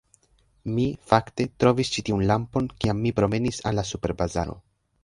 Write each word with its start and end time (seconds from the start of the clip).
Mi, 0.77 0.85
fakte, 1.11 1.47
trovis 1.65 1.93
ĉi 1.97 2.05
tiun 2.09 2.27
lampon 2.33 2.73
kiam 2.81 3.05
mi 3.07 3.13
promenis 3.21 3.65
al 3.73 3.83
la 3.83 3.87
superbazaro 3.93 4.61